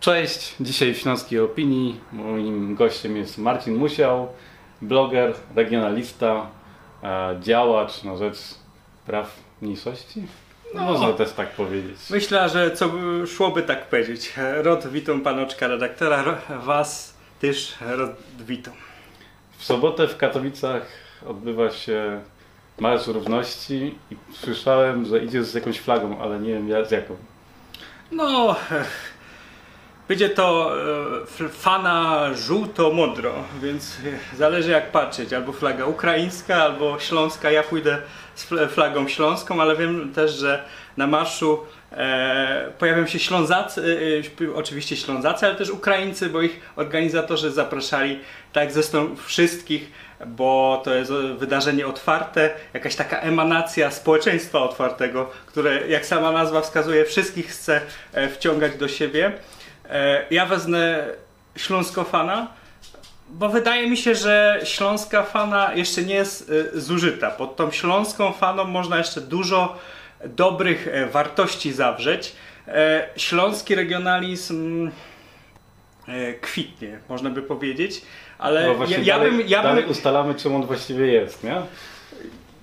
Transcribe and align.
Cześć, 0.00 0.54
dzisiaj 0.60 0.94
w 0.94 0.98
Śląskiej 0.98 1.40
Opinii 1.40 2.00
moim 2.12 2.74
gościem 2.74 3.16
jest 3.16 3.38
Marcin 3.38 3.76
Musiał, 3.76 4.28
bloger, 4.82 5.34
regionalista, 5.56 6.46
e, 7.02 7.36
działacz 7.40 8.02
na 8.04 8.16
rzecz 8.16 8.38
praw 9.06 9.36
mniejszości. 9.62 10.22
No, 10.74 10.82
można 10.82 11.12
też 11.12 11.32
tak 11.32 11.50
powiedzieć. 11.50 11.96
Myślę, 12.10 12.48
że 12.48 12.70
co 12.70 12.88
by 12.88 13.26
szłoby 13.26 13.62
tak 13.62 13.86
powiedzieć. 13.86 14.32
Rod 14.62 14.86
witam 14.88 15.20
panoczka 15.20 15.68
redaktora, 15.68 16.38
was 16.64 17.14
też 17.40 17.74
rod 17.80 18.10
witam. 18.46 18.74
W 19.58 19.64
sobotę 19.64 20.08
w 20.08 20.16
Katowicach 20.16 20.86
odbywa 21.26 21.70
się 21.70 22.20
Marsz 22.78 23.06
Równości 23.06 23.94
i 24.10 24.16
słyszałem, 24.32 25.04
że 25.04 25.24
idziesz 25.24 25.44
z 25.46 25.54
jakąś 25.54 25.80
flagą, 25.80 26.20
ale 26.20 26.38
nie 26.38 26.52
wiem 26.52 26.86
z 26.86 26.90
jaką. 26.90 27.16
No, 28.12 28.56
będzie 30.10 30.28
to 30.28 30.72
e, 31.40 31.48
fana 31.48 32.30
żółto-modro, 32.34 33.34
więc 33.62 33.96
e, 34.34 34.36
zależy 34.36 34.70
jak 34.70 34.92
patrzeć. 34.92 35.32
Albo 35.32 35.52
flaga 35.52 35.86
ukraińska, 35.86 36.56
albo 36.56 36.98
śląska. 36.98 37.50
Ja 37.50 37.62
pójdę 37.62 37.98
z 38.34 38.50
fl- 38.50 38.68
flagą 38.68 39.08
śląską, 39.08 39.62
ale 39.62 39.76
wiem 39.76 40.12
też, 40.12 40.32
że 40.32 40.64
na 40.96 41.06
marszu 41.06 41.58
e, 41.92 42.72
pojawią 42.78 43.06
się 43.06 43.18
Ślązacy, 43.18 43.98
e, 44.40 44.44
e, 44.44 44.54
oczywiście 44.54 44.96
Ślązacy, 44.96 45.46
ale 45.46 45.54
też 45.54 45.70
Ukraińcy, 45.70 46.28
bo 46.28 46.42
ich 46.42 46.60
organizatorzy 46.76 47.50
zapraszali, 47.50 48.18
tak 48.52 48.72
zresztą 48.72 49.16
wszystkich, 49.16 49.92
bo 50.26 50.80
to 50.84 50.94
jest 50.94 51.12
wydarzenie 51.12 51.86
otwarte, 51.86 52.50
jakaś 52.74 52.96
taka 52.96 53.20
emanacja 53.20 53.90
społeczeństwa 53.90 54.58
otwartego, 54.62 55.30
które, 55.46 55.88
jak 55.88 56.06
sama 56.06 56.32
nazwa 56.32 56.60
wskazuje, 56.60 57.04
wszystkich 57.04 57.48
chce 57.48 57.80
wciągać 58.34 58.76
do 58.76 58.88
siebie. 58.88 59.32
E, 59.90 60.24
Ja 60.30 60.46
wezmę 60.46 61.04
Śląskofana, 61.56 62.46
bo 63.30 63.48
wydaje 63.48 63.90
mi 63.90 63.96
się, 63.96 64.14
że 64.14 64.60
śląska 64.64 65.22
fana 65.22 65.74
jeszcze 65.74 66.02
nie 66.02 66.14
jest 66.14 66.52
e, 66.76 66.80
zużyta. 66.80 67.30
Pod 67.30 67.56
tą 67.56 67.70
śląską 67.70 68.32
faną 68.32 68.64
można 68.64 68.98
jeszcze 68.98 69.20
dużo 69.20 69.78
dobrych 70.24 70.88
e, 70.88 71.06
wartości 71.06 71.72
zawrzeć. 71.72 72.32
Śląski 73.16 73.74
regionalizm 73.74 74.90
e, 76.08 76.32
kwitnie, 76.34 76.98
można 77.08 77.30
by 77.30 77.42
powiedzieć, 77.42 78.02
ale 78.38 78.66
No 78.78 78.84
ja, 78.84 78.98
ja 78.98 79.18
dalej, 79.18 79.32
bym, 79.32 79.48
ja 79.48 79.74
bym, 79.74 79.90
ustalamy, 79.90 80.34
czym 80.34 80.54
on 80.54 80.66
właściwie 80.66 81.06
jest, 81.06 81.44
nie? 81.44 81.56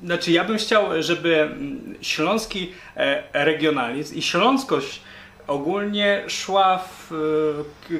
znaczy 0.03 0.31
ja 0.31 0.43
bym 0.43 0.57
chciał, 0.57 1.03
żeby 1.03 1.41
mm, 1.41 1.95
śląski 2.01 2.71
regionalizm 3.33 4.15
i 4.15 4.21
śląskość 4.21 5.01
ogólnie 5.47 6.23
szła 6.27 6.77
w 6.77 7.11
e, 7.11 7.15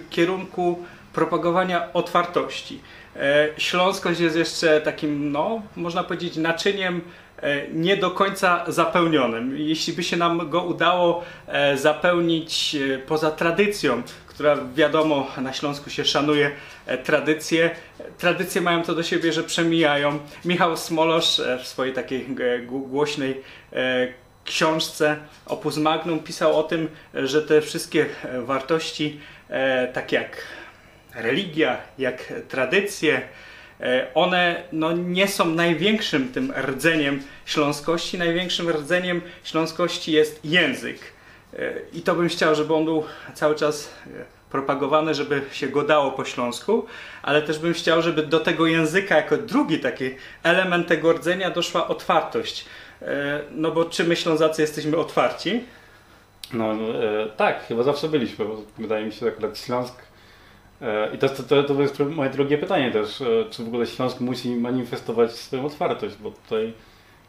kierunku 0.09 0.85
propagowania 1.13 1.93
otwartości. 1.93 2.81
E, 3.15 3.47
Śląskość 3.57 4.19
jest 4.19 4.35
jeszcze 4.35 4.81
takim, 4.81 5.31
no, 5.31 5.61
można 5.75 6.03
powiedzieć, 6.03 6.35
naczyniem 6.37 7.01
e, 7.41 7.67
nie 7.67 7.97
do 7.97 8.11
końca 8.11 8.63
zapełnionym. 8.67 9.57
Jeśli 9.57 9.93
by 9.93 10.03
się 10.03 10.17
nam 10.17 10.49
go 10.49 10.61
udało 10.63 11.23
zapełnić 11.75 12.75
poza 13.07 13.31
tradycją, 13.31 14.01
która 14.27 14.57
wiadomo 14.75 15.27
na 15.37 15.53
Śląsku 15.53 15.89
się 15.89 16.05
szanuje 16.05 16.51
tradycje. 17.03 17.69
Tradycje 18.17 18.61
mają 18.61 18.83
to 18.83 18.95
do 18.95 19.03
siebie, 19.03 19.33
że 19.33 19.43
przemijają. 19.43 20.19
Michał 20.45 20.77
Smolosz 20.77 21.41
w 21.63 21.67
swojej 21.67 21.93
takiej 21.93 22.27
gł- 22.27 22.87
głośnej 22.87 23.41
książce 24.47 25.17
Opus 25.45 25.77
Magnum 25.77 26.19
pisał 26.19 26.59
o 26.59 26.63
tym, 26.63 26.89
że 27.13 27.41
te 27.41 27.61
wszystkie 27.61 28.05
e, 28.23 28.41
wartości, 28.41 29.19
tak 29.93 30.11
jak 30.11 30.43
religia, 31.15 31.77
jak 31.97 32.33
tradycje, 32.49 33.21
e, 33.81 34.07
one 34.13 34.63
no, 34.71 34.91
nie 34.91 35.27
są 35.27 35.45
największym 35.45 36.31
tym 36.33 36.53
rdzeniem 36.61 37.23
śląskości. 37.45 38.17
Największym 38.17 38.69
rdzeniem 38.69 39.21
śląskości 39.43 40.11
jest 40.11 40.45
język. 40.45 40.99
I 41.93 42.01
to 42.01 42.15
bym 42.15 42.29
chciał, 42.29 42.55
żeby 42.55 42.73
on 42.73 42.85
był 42.85 43.03
cały 43.33 43.55
czas 43.55 43.89
propagowany, 44.51 45.13
żeby 45.13 45.41
się 45.51 45.67
go 45.67 45.83
dało 45.83 46.11
po 46.11 46.25
śląsku, 46.25 46.85
ale 47.21 47.41
też 47.41 47.59
bym 47.59 47.73
chciał, 47.73 48.01
żeby 48.01 48.23
do 48.23 48.39
tego 48.39 48.67
języka 48.67 49.15
jako 49.15 49.37
drugi 49.37 49.79
taki 49.79 50.09
element 50.43 50.87
tego 50.87 51.13
rdzenia 51.13 51.49
doszła 51.49 51.87
otwartość. 51.87 52.65
E, 53.01 53.39
No 53.51 53.71
bo 53.71 53.85
czy 53.85 54.03
my 54.03 54.15
Ślązacy 54.15 54.61
jesteśmy 54.61 54.97
otwarci? 54.97 55.63
No 56.53 56.73
e, 56.73 56.77
tak, 57.37 57.63
chyba 57.67 57.83
zawsze 57.83 58.07
byliśmy, 58.07 58.45
bo 58.45 58.61
wydaje 58.77 59.05
mi 59.05 59.11
się, 59.11 59.19
że 59.19 59.27
akurat 59.27 59.59
Śląsk 59.59 59.95
e, 60.81 61.15
i 61.15 61.17
to, 61.17 61.29
to, 61.29 61.63
to, 61.63 61.81
jest 61.81 61.99
moje 61.99 62.29
drugie 62.29 62.57
pytanie 62.57 62.91
też, 62.91 63.23
czy 63.49 63.63
w 63.63 63.67
ogóle 63.67 63.85
Śląsk 63.85 64.19
musi 64.19 64.49
manifestować 64.49 65.31
swoją 65.31 65.65
otwartość, 65.65 66.15
bo 66.15 66.31
tutaj 66.31 66.73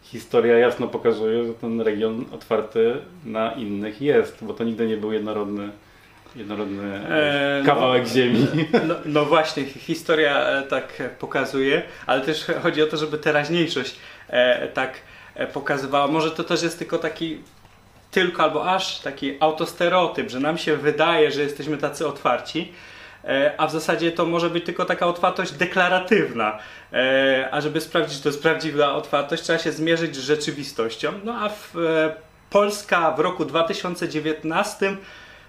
historia 0.02 0.58
jasno 0.58 0.88
pokazuje, 0.88 1.44
że 1.46 1.54
ten 1.54 1.80
region 1.80 2.24
otwarty 2.32 2.96
na 3.24 3.52
innych 3.52 4.02
jest, 4.02 4.44
bo 4.44 4.54
to 4.54 4.64
nigdy 4.64 4.86
nie 4.86 4.96
był 4.96 5.12
jednorodny, 5.12 5.68
jednorodny 6.36 7.00
no. 7.60 7.66
kawałek 7.66 8.06
ziemi. 8.06 8.46
No, 8.86 8.94
no 9.04 9.24
właśnie, 9.24 9.64
hi- 9.64 9.78
historia 9.78 10.62
tak 10.68 11.02
pokazuje, 11.18 11.82
ale 12.06 12.20
też 12.20 12.46
chodzi 12.62 12.82
o 12.82 12.86
to, 12.86 12.96
żeby 12.96 13.18
teraźniejszość 13.18 13.96
tak 14.74 14.92
pokazywała. 15.46 16.06
Może 16.06 16.30
to 16.30 16.44
też 16.44 16.62
jest 16.62 16.78
tylko 16.78 16.98
taki 16.98 17.38
tylko 18.10 18.42
albo 18.42 18.70
aż 18.70 18.98
taki 19.00 19.36
autostereotyp, 19.40 20.30
że 20.30 20.40
nam 20.40 20.58
się 20.58 20.76
wydaje, 20.76 21.30
że 21.30 21.42
jesteśmy 21.42 21.78
tacy 21.78 22.06
otwarci, 22.08 22.72
e, 23.24 23.54
a 23.58 23.66
w 23.66 23.72
zasadzie 23.72 24.12
to 24.12 24.26
może 24.26 24.50
być 24.50 24.64
tylko 24.64 24.84
taka 24.84 25.06
otwartość 25.06 25.52
deklaratywna. 25.52 26.58
E, 26.92 27.48
A 27.52 27.60
żeby 27.60 27.80
sprawdzić, 27.80 28.16
czy 28.16 28.22
to 28.22 28.28
jest 28.28 28.42
prawdziwa 28.42 28.92
otwartość, 28.92 29.42
trzeba 29.42 29.58
się 29.58 29.72
zmierzyć 29.72 30.16
z 30.16 30.20
rzeczywistością. 30.20 31.12
No 31.24 31.32
a 31.34 31.48
w, 31.48 31.76
e, 31.76 32.14
Polska 32.50 33.10
w 33.10 33.20
roku 33.20 33.44
2019 33.44 34.96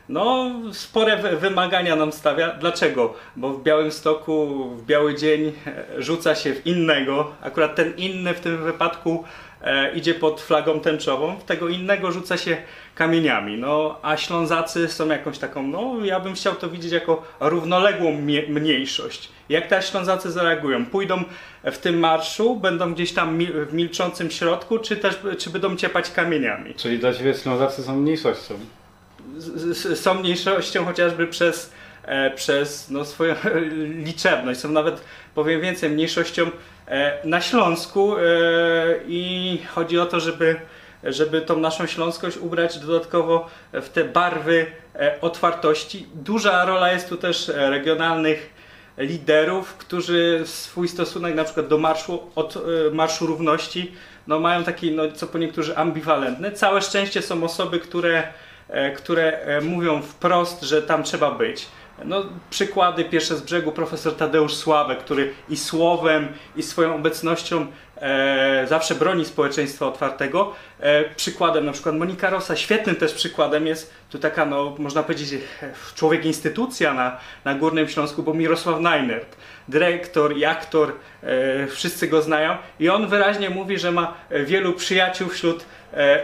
no, 0.09 0.51
spore 0.73 1.17
wy- 1.17 1.37
wymagania 1.37 1.95
nam 1.95 2.11
stawia. 2.11 2.49
Dlaczego? 2.59 3.13
Bo 3.35 3.49
w 3.49 3.63
Białymstoku 3.63 4.65
w 4.69 4.85
biały 4.85 5.15
dzień 5.15 5.53
e, 5.67 6.01
rzuca 6.01 6.35
się 6.35 6.53
w 6.53 6.67
innego. 6.67 7.31
Akurat 7.41 7.75
ten 7.75 7.93
inny 7.97 8.33
w 8.33 8.39
tym 8.39 8.57
wypadku 8.63 9.23
e, 9.61 9.91
idzie 9.93 10.13
pod 10.13 10.41
flagą 10.41 10.79
tęczową. 10.79 11.35
W 11.39 11.43
tego 11.43 11.67
innego 11.69 12.11
rzuca 12.11 12.37
się 12.37 12.57
kamieniami. 12.95 13.57
No, 13.57 13.99
a 14.01 14.17
Ślązacy 14.17 14.87
są 14.87 15.07
jakąś 15.07 15.37
taką, 15.37 15.67
no, 15.67 15.93
ja 16.03 16.19
bym 16.19 16.33
chciał 16.33 16.55
to 16.55 16.69
widzieć 16.69 16.91
jako 16.91 17.23
równoległą 17.39 18.11
mniejszość. 18.49 19.29
Jak 19.49 19.67
teraz 19.67 19.89
Ślązacy 19.89 20.31
zareagują? 20.31 20.85
Pójdą 20.85 21.23
w 21.63 21.77
tym 21.77 21.99
marszu, 21.99 22.55
będą 22.55 22.93
gdzieś 22.93 23.11
tam 23.13 23.37
mi- 23.37 23.47
w 23.47 23.73
milczącym 23.73 24.31
środku, 24.31 24.79
czy 24.79 24.97
też 24.97 25.19
czy 25.37 25.49
będą 25.49 25.75
ciepać 25.75 26.11
kamieniami? 26.11 26.73
Czyli 26.75 26.99
dla 26.99 27.13
Ciebie 27.13 27.33
Ślązacy 27.33 27.83
są 27.83 27.95
mniejszością. 27.95 28.53
z- 29.37 29.99
są 29.99 30.13
mniejszością 30.13 30.85
chociażby 30.85 31.27
przez, 31.27 31.71
e, 32.05 32.31
przez 32.31 32.89
no, 32.89 33.05
swoją 33.05 33.35
liczebność. 34.05 34.59
Są 34.59 34.69
nawet, 34.71 35.01
powiem 35.35 35.61
więcej, 35.61 35.89
mniejszością 35.89 36.49
na 37.23 37.41
Śląsku 37.41 38.17
e, 38.17 38.21
i 39.07 39.57
chodzi 39.67 39.99
o 39.99 40.05
to, 40.05 40.19
żeby, 40.19 40.55
żeby 41.03 41.41
tą 41.41 41.59
naszą 41.59 41.87
śląskość 41.87 42.37
ubrać 42.37 42.79
dodatkowo 42.79 43.49
w 43.73 43.89
te 43.89 44.03
barwy 44.03 44.65
e, 44.95 45.21
otwartości. 45.21 46.07
Duża 46.13 46.65
rola 46.65 46.91
jest 46.91 47.09
tu 47.09 47.17
też 47.17 47.49
e, 47.49 47.69
regionalnych 47.69 48.53
liderów, 48.97 49.73
którzy 49.73 50.41
swój 50.45 50.87
stosunek 50.87 51.35
na 51.35 51.43
przykład 51.43 51.67
do 51.67 51.77
marszu, 51.77 52.31
od, 52.35 52.55
e, 52.55 52.59
marszu 52.91 53.27
równości 53.27 53.91
no, 54.27 54.39
mają 54.39 54.63
taki, 54.63 54.91
no, 54.91 55.11
co 55.11 55.27
po 55.27 55.37
niektórzy 55.37 55.77
ambiwalentny. 55.77 56.51
Całe 56.51 56.81
szczęście 56.81 57.21
są 57.21 57.43
osoby, 57.43 57.79
które 57.79 58.23
e, 58.69 58.91
które 58.91 59.39
e, 59.39 59.61
mówią 59.61 60.01
wprost, 60.01 60.61
że 60.61 60.81
tam 60.81 61.03
trzeba 61.03 61.31
być. 61.31 61.67
No, 62.05 62.23
przykłady 62.49 63.05
pierwsze 63.05 63.35
z 63.35 63.41
brzegu. 63.41 63.71
Profesor 63.71 64.15
Tadeusz 64.15 64.53
Sławek, 64.53 64.99
który 64.99 65.33
i 65.49 65.57
słowem, 65.57 66.27
i 66.55 66.63
swoją 66.63 66.95
obecnością 66.95 67.67
e, 67.97 68.65
zawsze 68.67 68.95
broni 68.95 69.25
społeczeństwa 69.25 69.87
otwartego. 69.87 70.55
E, 70.79 71.03
przykładem 71.15 71.65
na 71.65 71.71
przykład 71.71 71.95
Monika 71.95 72.29
Rosa, 72.29 72.55
świetnym 72.55 72.95
też 72.95 73.13
przykładem 73.13 73.67
jest 73.67 73.93
tu 74.09 74.19
taka, 74.19 74.45
no, 74.45 74.75
można 74.77 75.03
powiedzieć, 75.03 75.41
człowiek 75.95 76.25
instytucja 76.25 76.93
na, 76.93 77.17
na 77.45 77.55
Górnym 77.55 77.87
Śląsku, 77.87 78.23
bo 78.23 78.33
Mirosław 78.33 78.81
Najnert, 78.81 79.35
dyrektor 79.67 80.37
i 80.37 80.45
aktor, 80.45 80.91
e, 81.23 81.67
wszyscy 81.67 82.07
go 82.07 82.21
znają. 82.21 82.57
I 82.79 82.89
on 82.89 83.07
wyraźnie 83.07 83.49
mówi, 83.49 83.79
że 83.79 83.91
ma 83.91 84.13
wielu 84.45 84.73
przyjaciół 84.73 85.29
wśród 85.29 85.65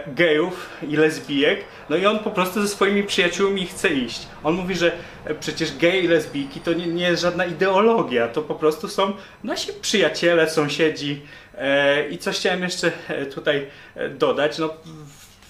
gejów 0.06 0.70
i 0.88 0.96
lesbijek, 0.96 1.64
no 1.90 1.96
i 1.96 2.06
on 2.06 2.18
po 2.18 2.30
prostu 2.30 2.62
ze 2.62 2.68
swoimi 2.68 3.02
przyjaciółmi 3.02 3.66
chce 3.66 3.88
iść. 3.88 4.26
On 4.44 4.54
mówi, 4.54 4.74
że 4.74 4.92
e, 5.24 5.34
przecież 5.34 5.76
gej 5.76 6.04
i 6.04 6.08
lesbijki 6.08 6.60
to 6.60 6.72
nie, 6.72 6.86
nie 6.86 7.04
jest 7.04 7.22
żadna 7.22 7.46
ideologia, 7.46 8.28
to 8.28 8.42
po 8.42 8.54
prostu 8.54 8.88
są 8.88 9.12
nasi 9.44 9.72
przyjaciele, 9.80 10.50
sąsiedzi. 10.50 11.22
E, 11.54 12.08
I 12.08 12.18
coś 12.18 12.36
chciałem 12.36 12.62
jeszcze 12.62 12.92
e, 13.08 13.26
tutaj 13.26 13.66
e, 13.94 14.08
dodać. 14.08 14.58
No, 14.58 14.68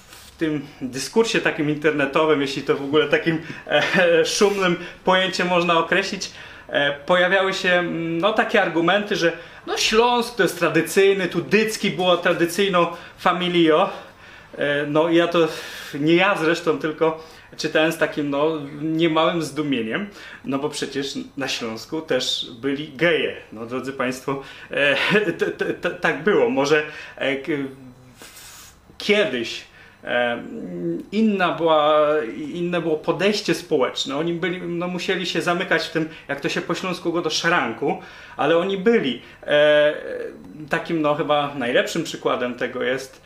w 0.09 0.39
tym 0.39 0.67
dyskursie 0.81 1.41
takim 1.41 1.71
internetowym, 1.71 2.41
jeśli 2.41 2.63
to 2.63 2.77
w 2.77 2.83
ogóle 2.83 3.09
takim 3.09 3.43
e, 3.67 3.83
szumnym 4.37 4.77
pojęciem 5.05 5.49
można 5.49 5.79
określić, 5.79 6.31
e, 6.69 6.93
pojawiały 6.93 7.55
się 7.55 7.73
mm, 7.73 8.19
no, 8.19 8.33
takie 8.33 8.63
argumenty, 8.63 9.17
że 9.17 9.33
no, 9.67 9.77
Śląsk 9.77 10.37
to 10.37 10.43
jest 10.43 10.59
tradycyjny, 10.59 11.29
tu 11.29 11.41
Dycki 11.41 11.91
było 11.91 12.17
tradycyjną 12.17 12.87
familio. 13.19 13.91
E, 14.59 14.87
no 14.87 15.11
ja 15.11 15.29
to, 15.29 15.49
nie 15.95 16.15
ja 16.15 16.37
zresztą, 16.39 16.79
tylko 16.79 17.25
czytałem 17.57 17.93
z 17.93 17.99
takim 17.99 18.31
no, 18.31 18.61
niemałym 18.83 19.43
zdumieniem, 19.43 20.07
no 20.45 20.59
bo 20.59 20.69
przecież 20.69 21.15
na 21.37 21.49
Śląsku 21.49 22.01
też 22.01 22.51
byli 22.61 22.93
geje. 22.97 23.37
No 23.53 23.67
drodzy 23.67 23.93
Państwo, 23.93 24.43
e, 24.71 24.97
t, 25.33 25.51
t, 25.51 25.75
t, 25.75 25.91
tak 25.91 26.23
było. 26.23 26.51
Może 26.51 26.83
e, 27.19 27.37
kiedyś 28.99 29.65
e, 30.05 30.43
inna 31.13 31.53
była, 31.53 32.07
inne 32.55 32.81
było 32.81 32.97
podejście 32.97 33.55
społeczne. 33.55 34.17
Oni 34.17 34.33
byli, 34.33 34.63
no, 34.63 34.89
musieli 34.89 35.27
się 35.27 35.43
zamykać 35.43 35.87
w 35.87 35.91
tym, 35.91 36.09
jak 36.29 36.41
to 36.41 36.49
się 36.49 36.61
po 36.61 36.75
śląsku 36.75 37.13
go 37.13 37.23
do 37.23 37.31
szranku, 37.31 38.03
ale 38.37 38.59
oni 38.59 38.79
byli. 38.79 39.23
E, 39.43 39.95
takim 40.71 41.03
no 41.03 41.15
chyba 41.15 41.55
najlepszym 41.55 42.05
przykładem 42.05 42.55
tego 42.55 42.83
jest 42.83 43.26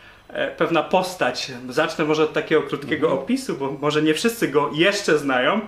pewna 0.56 0.82
postać. 0.82 1.52
Zacznę 1.68 2.04
może 2.04 2.22
od 2.24 2.32
takiego 2.32 2.62
krótkiego 2.62 3.12
opisu, 3.12 3.56
bo 3.56 3.72
może 3.80 4.02
nie 4.02 4.14
wszyscy 4.14 4.48
go 4.48 4.70
jeszcze 4.74 5.18
znają. 5.18 5.60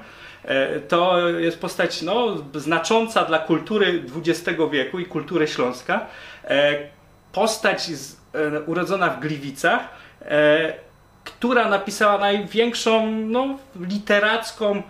E, 0.44 0.80
To 0.80 1.28
jest 1.28 1.60
postać 1.60 2.02
no, 2.02 2.36
znacząca 2.54 3.24
dla 3.24 3.38
kultury 3.38 4.02
XX 4.16 4.58
wieku 4.72 4.98
i 4.98 5.06
kultury 5.06 5.48
Śląska. 5.48 6.06
E, 6.44 6.78
Postać 7.32 7.82
z, 7.82 8.16
e, 8.34 8.60
urodzona 8.60 9.08
w 9.10 9.20
Gliwicach, 9.20 9.80
e, 10.22 10.72
która 11.24 11.68
napisała 11.68 12.18
największą 12.18 13.10
no, 13.10 13.58
literacką 13.80 14.82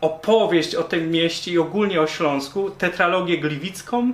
opowieść 0.00 0.74
o 0.74 0.82
tym 0.82 1.10
mieście 1.10 1.52
i 1.52 1.58
ogólnie 1.58 2.00
o 2.00 2.06
Śląsku, 2.06 2.70
tetralogię 2.70 3.38
gliwicką, 3.38 4.12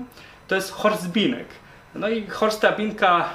to 0.48 0.54
jest 0.54 0.70
Horst 0.72 1.08
Binek. 1.08 1.46
No 1.94 2.08
i 2.08 2.26
Horsta 2.26 2.72
Binka 2.72 3.28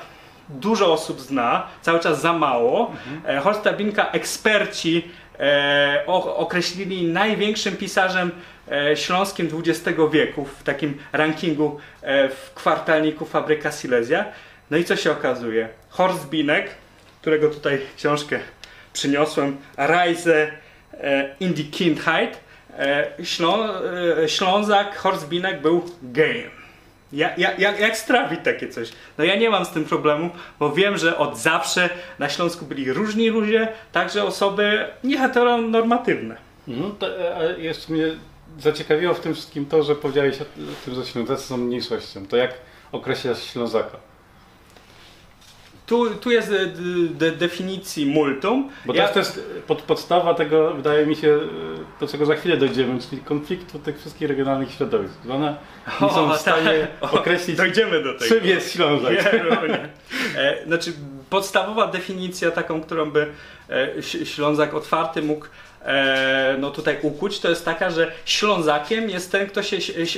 dużo 0.49 0.93
osób 0.93 1.21
zna, 1.21 1.67
cały 1.81 1.99
czas 1.99 2.21
za 2.21 2.33
mało. 2.33 2.95
E, 3.25 3.39
Horsta 3.39 3.73
Binka 3.73 4.11
eksperci 4.11 5.11
e, 5.39 6.03
określili 6.35 7.07
największym 7.07 7.77
pisarzem 7.77 8.31
e, 8.71 8.97
śląskim 8.97 9.49
XX 9.65 9.97
wieku 10.11 10.45
w 10.45 10.63
takim 10.63 10.97
rankingu 11.13 11.79
e, 12.01 12.29
w 12.29 12.51
kwartalniku 12.55 13.25
Fabryka 13.25 13.71
Silesia. 13.71 14.25
No 14.71 14.77
i 14.77 14.83
co 14.83 14.95
się 14.95 15.11
okazuje? 15.11 15.69
Horst 15.89 16.29
Binek, 16.29 16.69
którego 17.21 17.49
tutaj 17.49 17.81
książkę 17.97 18.39
przyniosłem, 18.93 19.57
Reise 19.77 20.51
e, 20.93 21.35
in 21.39 21.53
die 21.53 21.65
Kindheit, 21.65 22.39
e, 22.79 23.07
Ślą, 23.23 23.67
Ślązak 24.27 24.97
Horst 24.97 25.29
Binek 25.29 25.61
był 25.61 25.85
gejem. 26.03 26.58
Ja, 27.13 27.29
ja, 27.37 27.57
jak, 27.57 27.79
jak 27.79 27.97
strawić 27.97 28.39
takie 28.43 28.69
coś? 28.69 28.91
No 29.17 29.23
ja 29.23 29.35
nie 29.35 29.49
mam 29.49 29.65
z 29.65 29.69
tym 29.69 29.85
problemu, 29.85 30.29
bo 30.59 30.71
wiem, 30.71 30.97
że 30.97 31.17
od 31.17 31.37
zawsze 31.37 31.89
na 32.19 32.29
Śląsku 32.29 32.65
byli 32.65 32.93
różni 32.93 33.29
ludzie, 33.29 33.67
także 33.91 34.23
osoby 34.23 34.87
nieheteronormatywne. 35.03 36.37
No, 36.67 36.89
to, 36.89 37.19
e, 37.41 37.59
jeszcze 37.59 37.93
mnie 37.93 38.05
zaciekawiło 38.59 39.13
w 39.13 39.19
tym 39.19 39.33
wszystkim 39.33 39.65
to, 39.65 39.83
że 39.83 39.95
powiedziałeś 39.95 40.41
o 40.41 40.45
tym, 40.85 40.95
że 40.95 41.05
Ślązacy 41.05 41.43
są 41.43 41.57
mniejszością. 41.57 42.27
To 42.27 42.37
jak 42.37 42.53
określasz 42.91 43.43
Ślązaka? 43.43 44.08
Tu, 45.89 46.15
tu 46.15 46.31
jest 46.31 46.51
e, 46.51 46.65
de, 47.09 47.31
definicji 47.31 48.05
multum. 48.05 48.69
Bo 48.85 48.93
Ja- 48.93 49.07
to 49.07 49.19
jest 49.19 49.33
też 49.35 49.43
pod, 49.67 49.81
podstawa 49.81 50.33
tego, 50.33 50.73
wydaje 50.73 51.05
mi 51.05 51.15
się, 51.15 51.27
e, 51.27 51.99
do 51.99 52.07
czego 52.07 52.25
za 52.25 52.35
chwilę 52.35 52.57
dojdziemy, 52.57 52.99
czyli 53.09 53.21
konfliktu 53.21 53.79
tych 53.79 53.99
wszystkich 53.99 54.27
regionalnych 54.27 54.71
środowisk. 54.71 55.13
One 55.31 55.55
nie 56.01 56.09
są 56.09 56.33
w 56.33 56.37
stanie 56.37 56.87
tak. 57.01 57.13
określić, 57.13 57.57
Dojdziemy 57.57 58.03
do 58.03 58.13
tego. 58.13 58.25
czym 58.35 58.45
jest 58.45 58.73
Ślązak. 58.73 59.11
Nie, 59.11 59.43
no. 59.49 59.75
E, 60.41 60.65
Znaczy, 60.67 60.93
podstawowa 61.29 61.87
definicja, 61.87 62.51
taką, 62.51 62.81
którą 62.81 63.11
by 63.11 63.27
e, 63.69 64.03
Ślązak 64.25 64.73
otwarty 64.73 65.21
mógł 65.21 65.45
no 66.59 66.71
tutaj 66.71 66.97
ukuć, 67.01 67.39
to 67.39 67.49
jest 67.49 67.65
taka, 67.65 67.89
że 67.89 68.11
Ślązakiem 68.25 69.09
jest 69.09 69.31
ten, 69.31 69.47
kto 69.47 69.63
się 69.63 69.77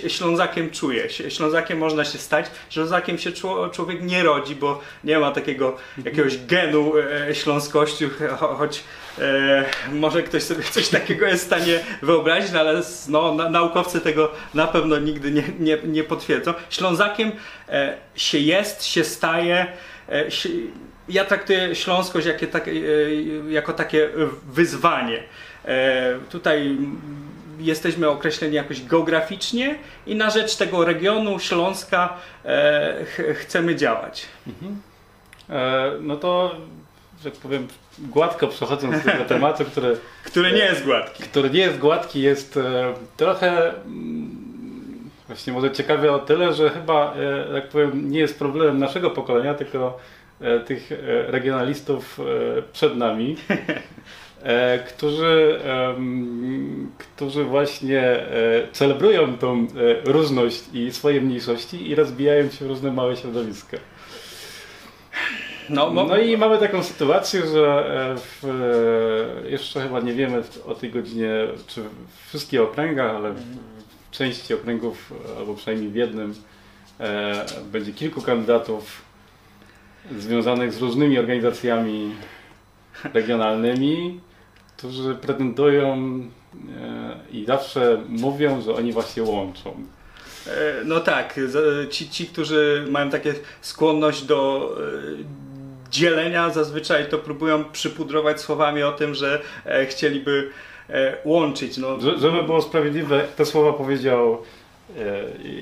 Ślązakiem 0.10 0.69
czuje. 0.72 1.10
Ślązakiem 1.10 1.78
można 1.78 2.06
się 2.06 2.18
stać. 2.18 2.46
Ślązakiem 2.69 3.18
się 3.18 3.31
czło- 3.31 3.72
człowiek 3.72 4.02
nie 4.02 4.24
rodzi, 4.24 4.56
bo 4.56 4.81
nie 5.04 5.19
ma 5.19 5.31
takiego 5.31 5.78
jakiegoś 6.06 6.38
genu 6.38 6.94
e, 7.30 7.36
śląskości, 7.36 8.08
cho- 8.08 8.58
choć 8.58 8.84
e, 9.19 9.66
może 9.92 10.24
ktoś 10.24 10.44
sobie 10.44 10.63
coś 10.63 10.90
takiego 10.90 11.25
jest 11.25 11.44
w 11.44 11.48
stanie 11.48 11.80
wyobrazić, 12.02 12.52
no 12.52 12.60
ale 12.60 12.81
no, 13.07 13.34
na, 13.34 13.50
naukowcy 13.50 14.02
tego 14.02 14.31
na 14.54 14.68
pewno 14.68 15.00
nigdy 15.00 15.31
nie, 15.31 15.44
nie, 15.60 15.78
nie 15.84 16.04
potwierdzą. 16.04 16.54
Ślązakiem 16.69 17.31
e, 17.69 17.98
się 18.16 18.38
jest, 18.38 18.86
się 18.86 19.04
staje. 19.04 19.68
E, 20.12 20.31
się, 20.31 20.50
ja 21.10 21.25
traktuję 21.25 21.75
śląskość 21.75 22.28
takie, 22.52 22.72
e, 22.72 23.52
jako 23.52 23.74
takie 23.74 24.10
wyzwanie. 24.52 25.24
E, 25.66 26.13
tutaj 26.30 26.78
jesteśmy 27.60 28.10
określeni 28.10 28.56
jakoś 28.56 28.84
geograficznie 28.86 29.75
i 30.08 30.16
na 30.16 30.30
rzecz 30.30 30.56
tego 30.56 30.86
regionu 30.86 31.40
Śląska 31.40 32.18
e, 32.46 33.06
ch- 33.06 33.38
chcemy 33.38 33.75
działać. 33.75 34.25
E, 35.50 35.92
no 36.02 36.16
to, 36.18 36.56
że 37.24 37.31
tak 37.31 37.40
powiem, 37.40 37.68
gładko 38.00 38.48
przechodząc 38.48 39.04
do 39.04 39.12
tego 39.12 39.25
tematu, 39.36 39.66
który, 39.66 39.98
Który 40.24 40.52
nie 40.52 40.58
jest 40.66 40.84
gładki. 40.86 41.24
który 41.24 41.50
nie 41.50 41.60
jest 41.60 41.78
gładki, 41.78 42.22
jest 42.22 42.60
trochę 43.18 43.69
mm, 43.75 44.42
właśnie 45.28 45.54
może 45.54 45.72
ciekawy 45.72 46.12
o 46.12 46.19
tyle, 46.19 46.54
że 46.54 46.69
chyba, 46.69 47.14
jak 47.54 47.69
powiem, 47.69 48.12
nie 48.12 48.19
jest 48.19 48.40
problemem 48.40 48.80
naszego 48.80 49.10
pokolenia, 49.10 49.54
tylko 49.54 50.00
tych 50.66 50.90
regionalistów 51.28 52.19
przed 52.74 52.96
nami. 52.98 53.36
E, 54.44 54.80
którzy, 54.80 55.60
którzy 56.98 57.44
właśnie 57.44 58.02
e, 58.02 58.28
celebrują 58.72 59.38
tą 59.38 59.60
e, 59.60 60.12
różność 60.12 60.64
i 60.74 60.92
swoje 60.92 61.22
mniejszości 61.22 61.90
i 61.90 61.96
rozbijają 61.96 62.50
się 62.50 62.66
w 62.66 62.68
różne 62.68 62.92
małe 62.92 63.18
środowiska. 63.18 63.78
No, 65.70 65.92
No 65.92 66.18
i 66.18 66.38
mamy 66.38 66.58
taką 66.58 66.84
sytuację, 66.84 67.42
że 67.48 68.16
w, 68.18 68.44
jeszcze 69.50 69.82
chyba 69.82 70.00
nie 70.00 70.14
wiemy 70.14 70.44
o 70.66 70.76
tej 70.76 70.92
godzinie, 70.92 71.32
czy 71.68 71.82
w 71.82 72.28
wszystkich 72.28 72.62
okręgach, 72.62 73.16
ale 73.16 73.32
w, 73.32 73.40
w 74.08 74.12
części 74.12 74.54
okręgów, 74.54 75.14
albo 75.38 75.54
przynajmniej 75.54 75.90
w 75.90 75.95
jednym, 75.95 76.33
e, 77.00 77.45
będzie 77.71 77.94
kilku 77.94 78.21
kandydatów 78.21 79.02
związanych 80.18 80.74
z 80.74 80.81
różnymi 80.81 81.19
organizacjami 81.19 82.12
regionalnymi, 83.14 84.19
którzy 84.88 85.16
pretendują 85.16 85.94
e, 86.81 87.16
i 87.31 87.45
zawsze 87.45 88.02
mówią, 88.09 88.61
że 88.61 88.73
oni 88.76 88.92
właśnie 88.94 89.23
łączą. 89.23 89.69
E, 90.47 90.52
No 90.85 91.00
tak, 91.00 91.40
ci, 91.90 92.09
ci, 92.09 92.26
którzy 92.26 92.85
mają 92.90 93.09
takie 93.09 93.33
skłonność 93.61 94.23
do 94.23 94.69
e, 94.80 95.92
dzielenia, 95.92 96.50
zazwyczaj 96.50 97.09
to 97.09 97.18
próbują 97.18 97.64
przypudrować 97.66 98.42
słowami 98.42 98.83
o 98.83 98.92
tym, 98.92 99.16
że 99.16 99.42
chcieliby 99.90 100.50
łączyć. 101.26 101.78
No, 101.78 102.00
Że- 102.02 102.19
Żeby 102.19 102.44
było 102.44 102.61
sprawiedliwe, 102.61 103.23
te 103.38 103.45
słowa 103.45 103.73
powiedział 103.73 104.38